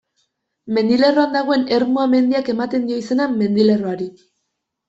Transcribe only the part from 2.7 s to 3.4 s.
dio izena